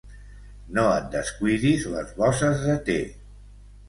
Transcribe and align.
No 0.77 0.85
et 0.93 1.11
descuidis 1.15 1.85
les 1.97 2.13
bosses 2.21 2.63
de 2.71 2.79
té! 2.89 2.97